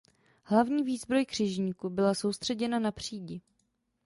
Hlavní 0.43 0.83
výzbroj 0.83 1.25
křižníku 1.25 1.89
byla 1.89 2.13
soustředěna 2.13 2.79
na 2.79 2.91
přídi. 2.91 3.41